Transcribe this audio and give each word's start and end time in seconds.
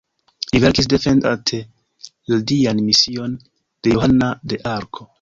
Li 0.53 0.61
verkis 0.63 0.89
defendante 0.93 1.59
la 2.33 2.41
dian 2.55 2.83
mision 2.89 3.39
de 3.43 3.99
Johana 3.99 4.35
de 4.53 4.65
Arko. 4.77 5.09